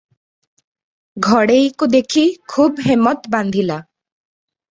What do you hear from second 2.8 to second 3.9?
ହେମତ୍ ବାନ୍ଧିଲା।